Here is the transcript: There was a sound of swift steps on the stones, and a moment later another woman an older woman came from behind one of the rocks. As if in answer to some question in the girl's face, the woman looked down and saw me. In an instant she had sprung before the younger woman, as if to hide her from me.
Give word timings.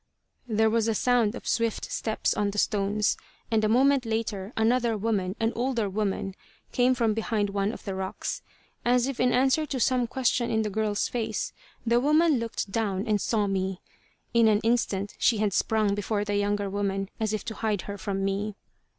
There 0.47 0.71
was 0.71 0.87
a 0.87 0.95
sound 0.95 1.35
of 1.35 1.47
swift 1.47 1.91
steps 1.91 2.33
on 2.33 2.49
the 2.49 2.57
stones, 2.57 3.17
and 3.51 3.63
a 3.63 3.69
moment 3.69 4.03
later 4.03 4.51
another 4.57 4.97
woman 4.97 5.35
an 5.39 5.53
older 5.55 5.87
woman 5.87 6.33
came 6.71 6.95
from 6.95 7.13
behind 7.13 7.51
one 7.51 7.71
of 7.71 7.83
the 7.85 7.93
rocks. 7.93 8.41
As 8.83 9.05
if 9.05 9.19
in 9.19 9.31
answer 9.31 9.67
to 9.67 9.79
some 9.79 10.07
question 10.07 10.49
in 10.49 10.63
the 10.63 10.71
girl's 10.71 11.07
face, 11.07 11.53
the 11.85 11.99
woman 11.99 12.39
looked 12.39 12.71
down 12.71 13.05
and 13.05 13.21
saw 13.21 13.45
me. 13.45 13.79
In 14.33 14.47
an 14.47 14.59
instant 14.63 15.13
she 15.19 15.37
had 15.37 15.53
sprung 15.53 15.93
before 15.93 16.25
the 16.25 16.35
younger 16.35 16.67
woman, 16.67 17.09
as 17.19 17.31
if 17.31 17.45
to 17.45 17.53
hide 17.53 17.83
her 17.83 17.99
from 17.99 18.25
me. 18.25 18.55